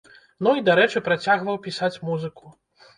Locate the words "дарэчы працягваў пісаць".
0.69-1.95